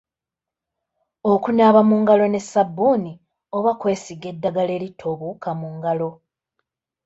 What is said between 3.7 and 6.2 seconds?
kwesiiga eddagala eritta obuwuka mu ngalo.